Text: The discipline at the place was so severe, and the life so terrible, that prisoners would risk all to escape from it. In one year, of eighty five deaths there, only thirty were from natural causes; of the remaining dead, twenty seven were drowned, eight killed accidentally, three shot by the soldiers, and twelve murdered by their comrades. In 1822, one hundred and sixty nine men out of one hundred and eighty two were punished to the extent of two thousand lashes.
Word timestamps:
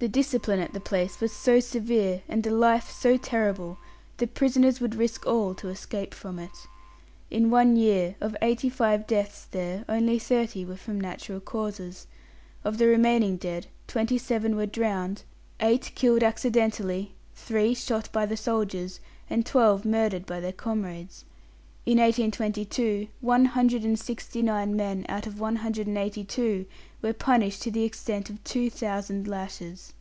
The 0.00 0.08
discipline 0.10 0.60
at 0.60 0.74
the 0.74 0.80
place 0.80 1.18
was 1.18 1.32
so 1.32 1.60
severe, 1.60 2.20
and 2.28 2.42
the 2.42 2.50
life 2.50 2.90
so 2.90 3.16
terrible, 3.16 3.78
that 4.18 4.34
prisoners 4.34 4.78
would 4.78 4.94
risk 4.94 5.26
all 5.26 5.54
to 5.54 5.68
escape 5.70 6.12
from 6.12 6.38
it. 6.38 6.66
In 7.30 7.48
one 7.50 7.74
year, 7.76 8.14
of 8.20 8.36
eighty 8.42 8.68
five 8.68 9.06
deaths 9.06 9.46
there, 9.50 9.82
only 9.88 10.18
thirty 10.18 10.62
were 10.62 10.76
from 10.76 11.00
natural 11.00 11.40
causes; 11.40 12.06
of 12.64 12.76
the 12.76 12.86
remaining 12.86 13.38
dead, 13.38 13.66
twenty 13.86 14.18
seven 14.18 14.56
were 14.56 14.66
drowned, 14.66 15.22
eight 15.58 15.90
killed 15.94 16.22
accidentally, 16.22 17.14
three 17.34 17.72
shot 17.74 18.12
by 18.12 18.26
the 18.26 18.36
soldiers, 18.36 19.00
and 19.30 19.46
twelve 19.46 19.86
murdered 19.86 20.26
by 20.26 20.38
their 20.38 20.52
comrades. 20.52 21.24
In 21.86 21.98
1822, 21.98 23.08
one 23.20 23.44
hundred 23.44 23.84
and 23.84 23.98
sixty 23.98 24.40
nine 24.40 24.74
men 24.74 25.04
out 25.06 25.26
of 25.26 25.38
one 25.38 25.56
hundred 25.56 25.86
and 25.86 25.98
eighty 25.98 26.24
two 26.24 26.64
were 27.02 27.12
punished 27.12 27.60
to 27.60 27.70
the 27.70 27.82
extent 27.84 28.30
of 28.30 28.42
two 28.42 28.70
thousand 28.70 29.28
lashes. 29.28 29.92